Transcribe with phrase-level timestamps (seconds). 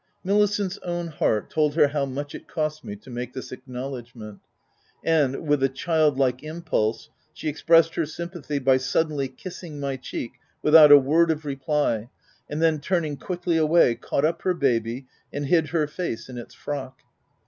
[0.23, 3.51] 9 * Milicent's own heart told her how much it cost me to make this
[3.51, 4.39] acknowledgment;
[5.03, 10.31] and, with a childlike impulse, she expressed her sympathy by suddenly kissing my cheek,
[10.63, 12.09] without a word of reply,
[12.49, 16.55] and then turning quickly away caught up her baby, and hid her face in its
[16.55, 17.01] frock.